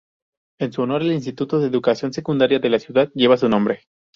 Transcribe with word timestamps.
En 0.59 0.73
su 0.73 0.81
honor 0.81 1.03
el 1.03 1.11
instituto 1.13 1.59
de 1.59 1.67
educación 1.67 2.11
secundaria 2.11 2.57
de 2.57 2.71
la 2.71 2.79
ciudad 2.79 3.11
lleva 3.13 3.37
su 3.37 3.47
nombre. 3.47 3.81